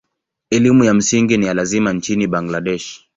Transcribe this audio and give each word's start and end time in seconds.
Elimu 0.49 0.83
ya 0.83 0.93
msingi 0.93 1.37
ni 1.37 1.45
ya 1.45 1.53
lazima 1.53 1.93
nchini 1.93 2.27
Bangladesh. 2.27 3.05